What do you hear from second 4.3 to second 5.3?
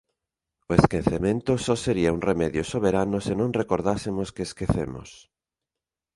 que esquecemos.